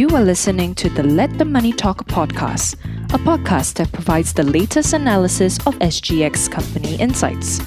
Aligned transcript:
You 0.00 0.08
are 0.16 0.24
listening 0.24 0.74
to 0.76 0.88
the 0.88 1.02
Let 1.02 1.36
the 1.36 1.44
Money 1.44 1.74
Talk 1.74 2.06
podcast, 2.06 2.72
a 3.12 3.18
podcast 3.18 3.74
that 3.74 3.92
provides 3.92 4.32
the 4.32 4.42
latest 4.42 4.94
analysis 4.94 5.58
of 5.66 5.74
SGX 5.80 6.50
company 6.50 6.94
insights. 6.94 7.60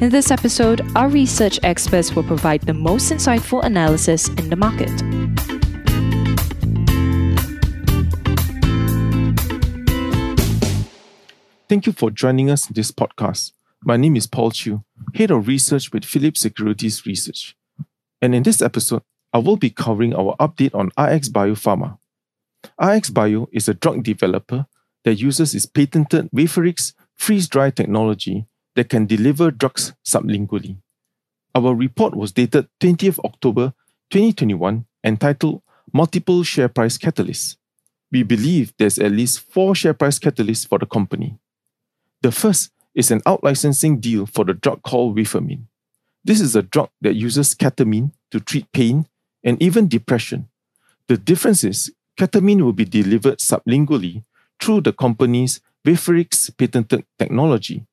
In 0.00 0.10
this 0.10 0.32
episode, 0.32 0.80
our 0.96 1.08
research 1.08 1.60
experts 1.62 2.16
will 2.16 2.24
provide 2.24 2.62
the 2.62 2.74
most 2.74 3.12
insightful 3.12 3.62
analysis 3.62 4.26
in 4.26 4.50
the 4.50 4.56
market. 4.56 4.90
Thank 11.68 11.86
you 11.86 11.92
for 11.92 12.10
joining 12.10 12.50
us 12.50 12.66
in 12.66 12.74
this 12.74 12.90
podcast. 12.90 13.52
My 13.84 13.96
name 13.96 14.16
is 14.16 14.26
Paul 14.26 14.50
Chew, 14.50 14.82
Head 15.14 15.30
of 15.30 15.46
Research 15.46 15.92
with 15.92 16.04
Phillip 16.04 16.36
Securities 16.36 17.06
Research. 17.06 17.54
And 18.20 18.34
in 18.34 18.42
this 18.42 18.60
episode, 18.60 19.02
I 19.32 19.38
will 19.38 19.56
be 19.56 19.70
covering 19.70 20.14
our 20.14 20.34
update 20.38 20.74
on 20.74 20.90
iX 20.98 21.28
Biopharma. 21.28 21.98
iX 22.82 23.10
Bio 23.10 23.48
is 23.52 23.68
a 23.68 23.74
drug 23.74 24.02
developer 24.02 24.66
that 25.04 25.20
uses 25.20 25.54
its 25.54 25.66
patented 25.66 26.30
Waferix 26.34 26.94
freeze 27.14 27.48
dry 27.48 27.70
technology 27.70 28.46
that 28.74 28.88
can 28.88 29.06
deliver 29.06 29.50
drugs 29.50 29.92
sublingually. 30.04 30.78
Our 31.54 31.74
report 31.74 32.14
was 32.14 32.32
dated 32.32 32.68
20th 32.80 33.18
October 33.24 33.74
2021 34.10 34.86
entitled 35.04 35.62
Multiple 35.92 36.42
Share 36.42 36.68
Price 36.68 36.96
Catalysts. 36.96 37.56
We 38.10 38.22
believe 38.22 38.72
there's 38.78 38.98
at 38.98 39.12
least 39.12 39.40
four 39.40 39.74
share 39.74 39.92
price 39.94 40.18
catalysts 40.18 40.66
for 40.66 40.78
the 40.78 40.86
company. 40.86 41.38
The 42.22 42.32
first 42.32 42.70
is 42.94 43.10
an 43.10 43.20
out-licensing 43.26 44.00
deal 44.00 44.24
for 44.24 44.44
the 44.44 44.54
drug 44.54 44.82
called 44.82 45.16
Wafermine. 45.16 45.64
This 46.24 46.40
is 46.40 46.56
a 46.56 46.62
drug 46.62 46.88
that 47.02 47.14
uses 47.14 47.54
ketamine 47.54 48.12
to 48.30 48.40
treat 48.40 48.70
pain 48.72 49.06
and 49.48 49.62
even 49.62 49.88
depression. 49.88 50.46
The 51.06 51.16
difference 51.16 51.64
is 51.64 51.90
ketamine 52.20 52.60
will 52.60 52.74
be 52.74 52.84
delivered 52.84 53.38
sublingually 53.38 54.24
through 54.60 54.82
the 54.82 54.92
company's 54.92 55.62
Waferix 55.86 56.54
patented 56.54 57.06
technology. 57.18 57.86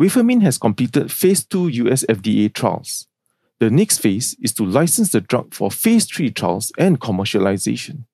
Wafermine 0.00 0.42
has 0.42 0.58
completed 0.58 1.12
phase 1.12 1.44
2 1.44 1.68
US 1.68 2.04
FDA 2.08 2.52
trials. 2.52 3.06
The 3.60 3.70
next 3.70 3.98
phase 3.98 4.34
is 4.42 4.52
to 4.54 4.64
license 4.64 5.12
the 5.12 5.20
drug 5.20 5.54
for 5.54 5.70
phase 5.70 6.04
3 6.06 6.32
trials 6.32 6.72
and 6.76 7.00
commercialization. 7.00 8.06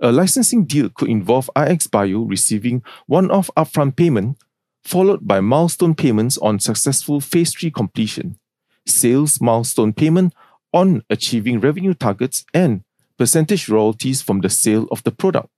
A 0.00 0.10
licensing 0.10 0.64
deal 0.64 0.88
could 0.88 1.10
involve 1.10 1.50
IX 1.54 1.86
Bio 1.88 2.20
receiving 2.20 2.82
one 3.06 3.30
off 3.30 3.50
upfront 3.58 3.96
payment, 3.96 4.38
followed 4.84 5.28
by 5.28 5.40
milestone 5.40 5.94
payments 5.94 6.38
on 6.38 6.60
successful 6.60 7.20
phase 7.20 7.52
3 7.52 7.70
completion, 7.70 8.38
sales 8.86 9.38
milestone 9.42 9.92
payment 9.92 10.32
on 10.74 11.02
achieving 11.08 11.60
revenue 11.60 11.94
targets 11.94 12.44
and 12.52 12.82
percentage 13.16 13.68
royalties 13.68 14.20
from 14.20 14.40
the 14.40 14.50
sale 14.50 14.88
of 14.90 15.02
the 15.04 15.12
product. 15.12 15.48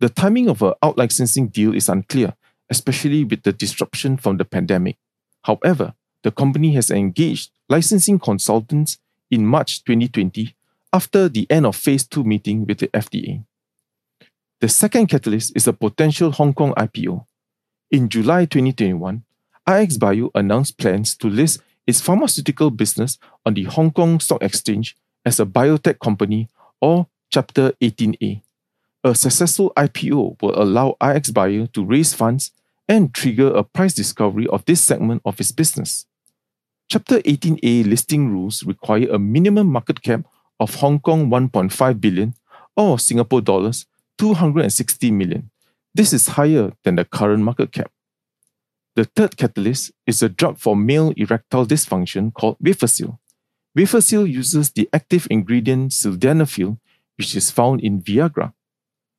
The 0.00 0.10
timing 0.10 0.48
of 0.48 0.62
an 0.62 0.74
out-licensing 0.82 1.48
deal 1.48 1.74
is 1.74 1.88
unclear, 1.88 2.34
especially 2.70 3.24
with 3.24 3.42
the 3.42 3.52
disruption 3.52 4.18
from 4.18 4.36
the 4.36 4.44
pandemic. 4.44 4.96
However, 5.42 5.94
the 6.22 6.30
company 6.30 6.74
has 6.74 6.90
engaged 6.90 7.50
licensing 7.68 8.18
consultants 8.18 8.98
in 9.30 9.46
March 9.46 9.82
2020 9.84 10.54
after 10.92 11.28
the 11.28 11.46
end 11.50 11.66
of 11.66 11.74
phase 11.74 12.06
2 12.06 12.22
meeting 12.22 12.66
with 12.66 12.78
the 12.78 12.88
FDA. 12.88 13.44
The 14.60 14.68
second 14.68 15.06
catalyst 15.06 15.52
is 15.56 15.66
a 15.66 15.72
potential 15.72 16.32
Hong 16.32 16.52
Kong 16.52 16.74
IPO. 16.74 17.24
In 17.90 18.08
July 18.08 18.44
2021, 18.44 19.22
IX 19.66 19.96
Bio 19.96 20.30
announced 20.34 20.76
plans 20.76 21.16
to 21.16 21.28
list 21.28 21.62
its 21.88 22.02
pharmaceutical 22.02 22.70
business 22.70 23.18
on 23.46 23.54
the 23.54 23.64
Hong 23.64 23.90
Kong 23.90 24.20
Stock 24.20 24.42
Exchange 24.42 24.94
as 25.24 25.40
a 25.40 25.46
biotech 25.46 25.98
company 25.98 26.48
or 26.82 27.06
Chapter 27.30 27.72
18A. 27.80 28.42
A 29.04 29.14
successful 29.14 29.72
IPO 29.74 30.42
will 30.42 30.62
allow 30.62 30.96
IX 31.02 31.30
Bio 31.30 31.64
to 31.66 31.84
raise 31.84 32.12
funds 32.12 32.50
and 32.88 33.14
trigger 33.14 33.48
a 33.48 33.64
price 33.64 33.94
discovery 33.94 34.46
of 34.48 34.66
this 34.66 34.82
segment 34.82 35.22
of 35.24 35.40
its 35.40 35.50
business. 35.50 36.04
Chapter 36.90 37.20
18A 37.20 37.86
listing 37.88 38.30
rules 38.30 38.64
require 38.64 39.08
a 39.08 39.18
minimum 39.18 39.68
market 39.68 40.02
cap 40.02 40.26
of 40.60 40.74
Hong 40.76 41.00
Kong 41.00 41.30
1.5 41.30 42.00
billion 42.00 42.34
or 42.76 42.98
Singapore 42.98 43.40
dollars 43.40 43.86
260 44.18 45.10
million. 45.10 45.50
This 45.94 46.12
is 46.12 46.28
higher 46.28 46.72
than 46.84 46.96
the 46.96 47.06
current 47.06 47.42
market 47.42 47.72
cap. 47.72 47.90
The 48.98 49.04
third 49.04 49.36
catalyst 49.36 49.92
is 50.08 50.24
a 50.24 50.28
drug 50.28 50.58
for 50.58 50.74
male 50.74 51.12
erectile 51.16 51.64
dysfunction 51.64 52.34
called 52.34 52.58
Wafesil. 52.58 53.16
Wafesil 53.78 54.28
uses 54.28 54.72
the 54.72 54.88
active 54.92 55.28
ingredient 55.30 55.92
sildenafil, 55.92 56.78
which 57.16 57.36
is 57.36 57.52
found 57.52 57.80
in 57.80 58.02
Viagra. 58.02 58.54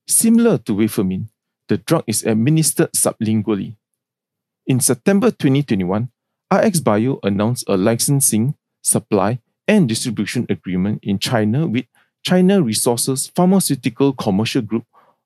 Similar 0.06 0.58
to 0.58 0.76
Wafermine, 0.76 1.30
the 1.70 1.78
drug 1.78 2.04
is 2.08 2.26
administered 2.26 2.92
sublingually. 2.92 3.78
In 4.68 4.82
September 4.82 5.32
2021, 5.32 6.10
iX 6.52 6.80
Bio 6.82 7.20
announced 7.24 7.64
a 7.70 7.78
licensing, 7.78 8.56
supply, 8.82 9.40
and 9.66 9.88
distribution 9.88 10.46
agreement 10.50 11.00
in 11.04 11.20
China 11.20 11.66
with 11.68 11.86
China 12.22 12.62
Resources 12.62 13.32
Pharmaceutical 13.34 14.12
Commercial 14.12 14.62
Group, 14.62 14.84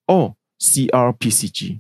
or 0.08 0.36
CRPCG, 0.62 1.80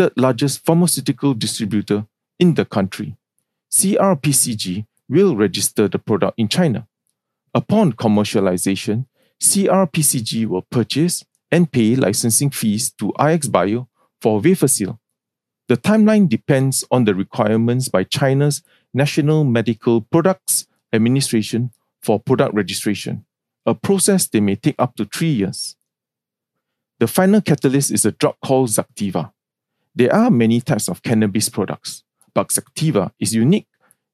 third 0.00 0.12
largest 0.16 0.64
pharmaceutical 0.64 1.34
distributor 1.34 2.06
in 2.38 2.54
the 2.54 2.64
country. 2.64 3.18
CRPCG 3.70 4.86
will 5.10 5.36
register 5.36 5.88
the 5.88 5.98
product 5.98 6.38
in 6.38 6.48
China. 6.48 6.88
Upon 7.54 7.92
commercialization, 7.92 9.04
CRPCG 9.42 10.46
will 10.46 10.62
purchase 10.62 11.22
and 11.52 11.70
pay 11.70 11.96
licensing 11.96 12.48
fees 12.48 12.90
to 12.92 13.12
iX 13.20 13.48
Bio 13.48 13.88
for 14.22 14.40
Wafesil. 14.40 14.98
The 15.68 15.76
timeline 15.76 16.30
depends 16.30 16.82
on 16.90 17.04
the 17.04 17.14
requirements 17.14 17.90
by 17.90 18.04
China's 18.04 18.62
National 18.94 19.44
Medical 19.44 20.00
Products 20.00 20.66
Administration 20.94 21.72
for 22.00 22.18
product 22.18 22.54
registration, 22.54 23.26
a 23.66 23.74
process 23.74 24.26
that 24.28 24.40
may 24.40 24.56
take 24.56 24.76
up 24.78 24.96
to 24.96 25.04
three 25.04 25.32
years. 25.32 25.76
The 27.00 27.06
final 27.06 27.42
catalyst 27.42 27.90
is 27.90 28.06
a 28.06 28.12
drug 28.12 28.36
called 28.42 28.70
Xativa. 28.70 29.32
There 29.94 30.14
are 30.14 30.30
many 30.30 30.60
types 30.60 30.88
of 30.88 31.02
cannabis 31.02 31.48
products 31.48 32.04
but 32.34 32.48
Xativa 32.48 33.10
is 33.18 33.34
unique 33.34 33.66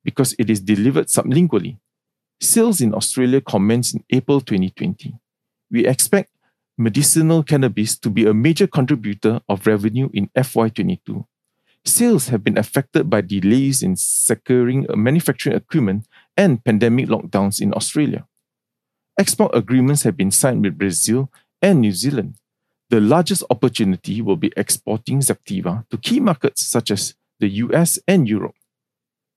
because 0.05 0.35
it 0.39 0.51
is 0.51 0.61
delivered 0.61 1.09
sublingually. 1.09 1.79
Sales 2.41 2.81
in 2.81 2.95
Australia 2.95 3.41
commenced 3.41 3.95
in 3.95 4.05
April 4.11 4.41
2020. 4.41 5.15
We 5.71 5.87
expect 5.87 6.31
medicinal 6.79 7.43
cannabis 7.43 7.99
to 7.99 8.11
be 8.11 8.27
a 8.27 8.35
major 8.35 8.67
contributor 8.67 9.41
of 9.49 9.67
revenue 9.67 10.11
in 10.13 10.29
FY22. 10.37 11.25
Sales 11.85 12.29
have 12.29 12.43
been 12.45 12.59
affected 12.59 13.09
by 13.09 13.21
delays 13.21 13.83
in 13.83 13.97
securing 13.97 14.87
manufacturing 14.95 15.57
equipment 15.57 16.07
and 16.37 16.63
pandemic 16.65 17.07
lockdowns 17.07 17.61
in 17.61 17.73
Australia. 17.75 18.27
Export 19.19 19.55
agreements 19.55 20.03
have 20.03 20.17
been 20.17 20.31
signed 20.31 20.63
with 20.63 20.77
Brazil 20.77 21.31
and 21.63 21.81
New 21.81 21.93
Zealand. 21.93 22.37
The 22.91 23.01
largest 23.01 23.43
opportunity 23.51 24.23
will 24.23 24.37
be 24.37 24.53
exporting 24.57 25.21
Xativa 25.21 25.89
to 25.91 25.99
key 25.99 26.21
markets 26.21 26.65
such 26.65 26.91
as 26.91 27.15
the 27.41 27.49
US, 27.49 27.99
and 28.07 28.29
Europe. 28.29 28.55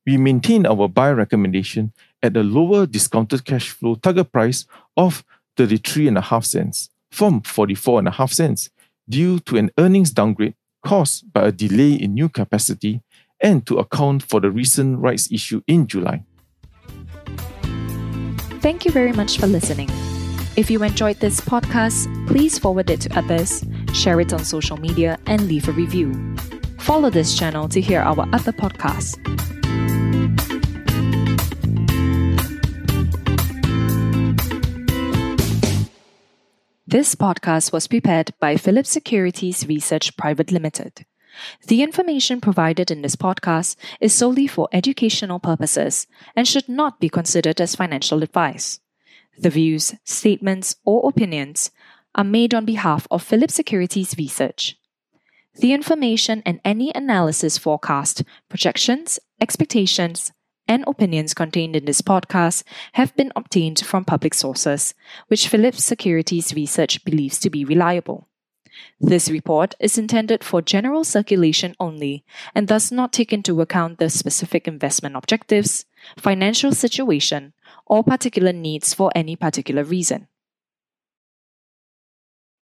We 0.05 0.17
maintain 0.17 0.65
our 0.65 0.87
buy 0.87 1.11
recommendation 1.11 1.93
at 2.23 2.37
a 2.37 2.43
lower 2.43 2.85
discounted 2.85 3.45
cash 3.45 3.69
flow 3.69 3.95
target 3.95 4.31
price 4.31 4.65
of 4.97 5.23
33.5 5.57 6.45
cents 6.45 6.89
from 7.11 7.41
44.5 7.41 8.33
cents 8.33 8.69
due 9.07 9.39
to 9.39 9.57
an 9.57 9.71
earnings 9.77 10.11
downgrade 10.11 10.55
caused 10.85 11.31
by 11.33 11.47
a 11.47 11.51
delay 11.51 11.93
in 11.93 12.13
new 12.13 12.29
capacity 12.29 13.01
and 13.41 13.65
to 13.67 13.77
account 13.77 14.23
for 14.23 14.39
the 14.39 14.51
recent 14.51 14.99
rights 14.99 15.31
issue 15.31 15.61
in 15.67 15.87
July. 15.87 16.23
Thank 18.61 18.85
you 18.85 18.91
very 18.91 19.13
much 19.13 19.37
for 19.37 19.47
listening. 19.47 19.89
If 20.55 20.69
you 20.69 20.83
enjoyed 20.83 21.19
this 21.19 21.39
podcast, 21.39 22.27
please 22.27 22.59
forward 22.59 22.89
it 22.89 23.01
to 23.01 23.17
others, 23.17 23.63
share 23.93 24.19
it 24.19 24.33
on 24.33 24.43
social 24.43 24.77
media, 24.77 25.17
and 25.25 25.47
leave 25.47 25.67
a 25.69 25.71
review. 25.71 26.35
Follow 26.79 27.09
this 27.09 27.37
channel 27.37 27.69
to 27.69 27.79
hear 27.79 28.01
our 28.01 28.27
other 28.33 28.51
podcasts. 28.51 29.17
This 36.87 37.13
podcast 37.13 37.71
was 37.71 37.87
prepared 37.87 38.31
by 38.39 38.57
Phillip 38.57 38.87
Securities 38.87 39.67
Research 39.67 40.17
Private 40.17 40.51
Limited. 40.51 41.05
The 41.67 41.83
information 41.83 42.41
provided 42.41 42.89
in 42.89 43.03
this 43.03 43.15
podcast 43.15 43.75
is 44.01 44.11
solely 44.11 44.47
for 44.47 44.67
educational 44.73 45.39
purposes 45.39 46.07
and 46.35 46.47
should 46.47 46.67
not 46.67 46.99
be 46.99 47.07
considered 47.07 47.61
as 47.61 47.75
financial 47.75 48.23
advice. 48.23 48.79
The 49.39 49.49
views, 49.49 49.95
statements, 50.03 50.75
or 50.83 51.07
opinions 51.07 51.71
are 52.13 52.25
made 52.25 52.53
on 52.53 52.65
behalf 52.65 53.07
of 53.09 53.23
Phillip 53.23 53.49
Securities 53.49 54.15
Research. 54.17 54.75
The 55.55 55.71
information 55.71 56.43
and 56.45 56.59
any 56.65 56.91
analysis 56.93 57.57
forecast, 57.57 58.23
projections, 58.49 59.17
expectations, 59.39 60.33
and 60.67 60.83
opinions 60.87 61.33
contained 61.33 61.77
in 61.77 61.85
this 61.85 62.01
podcast 62.01 62.63
have 62.93 63.15
been 63.15 63.31
obtained 63.33 63.79
from 63.79 64.03
public 64.03 64.33
sources, 64.33 64.93
which 65.29 65.47
Phillip 65.47 65.75
Securities 65.75 66.53
Research 66.53 67.05
believes 67.05 67.39
to 67.39 67.49
be 67.49 67.63
reliable. 67.63 68.27
This 68.99 69.29
report 69.29 69.73
is 69.79 69.97
intended 69.97 70.43
for 70.43 70.61
general 70.61 71.03
circulation 71.05 71.75
only 71.79 72.25
and 72.53 72.67
does 72.67 72.91
not 72.91 73.13
take 73.13 73.31
into 73.31 73.61
account 73.61 73.99
the 73.99 74.09
specific 74.09 74.67
investment 74.67 75.15
objectives, 75.15 75.85
financial 76.17 76.71
situation, 76.73 77.53
or 77.89 78.05
particular 78.05 78.53
needs 78.53 78.93
for 78.93 79.11
any 79.13 79.35
particular 79.35 79.83
reason. 79.83 80.28